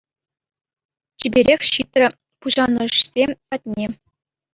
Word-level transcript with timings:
Чиперех 1.23 1.61
ҫитрӗ 1.71 2.07
пуҫанӑшсем 2.45 3.29
патне. 3.53 3.87